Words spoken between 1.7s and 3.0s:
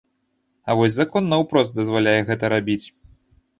дазваляе гэта рабіць.